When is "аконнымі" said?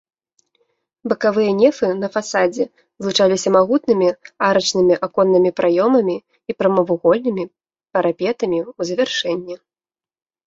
5.09-5.51